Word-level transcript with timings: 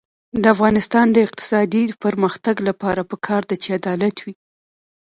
د 0.41 0.43
افغانستان 0.55 1.05
د 1.11 1.17
اقتصادي 1.27 1.83
پرمختګ 2.03 2.55
لپاره 2.69 3.01
پکار 3.11 3.41
ده 3.49 3.55
چې 3.63 3.69
عدالت 3.79 4.15
وي. 4.25 4.33